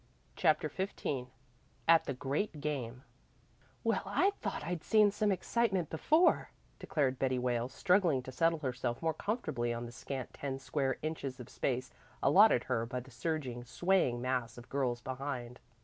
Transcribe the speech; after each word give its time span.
CHAPTER 0.35 0.67
XV 0.67 1.27
AT 1.87 2.05
THE 2.05 2.15
GREAT 2.15 2.59
GAME 2.59 3.03
"Well, 3.83 4.01
I 4.07 4.31
thought 4.41 4.63
I'd 4.65 4.83
seen 4.83 5.11
some 5.11 5.31
excitement 5.31 5.91
before," 5.91 6.49
declared 6.79 7.19
Betty 7.19 7.37
Wales, 7.37 7.71
struggling 7.71 8.23
to 8.23 8.31
settle 8.31 8.57
herself 8.57 8.99
more 9.03 9.13
comfortably 9.13 9.71
on 9.71 9.85
the 9.85 9.91
scant 9.91 10.33
ten 10.33 10.57
square 10.57 10.97
inches 11.03 11.39
of 11.39 11.49
space 11.49 11.91
allotted 12.23 12.63
her 12.63 12.83
by 12.87 12.99
the 12.99 13.11
surging, 13.11 13.63
swaying 13.63 14.19
mass 14.19 14.57
of 14.57 14.69
girls 14.69 15.01
behind. 15.01 15.59